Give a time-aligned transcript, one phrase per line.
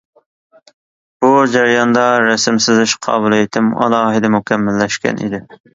[1.25, 5.49] بۇ جەرياندا رەسىم سىزىش قابىلىيىتىم ئالاھىدە مۇكەممەللەشكەن ئىدى.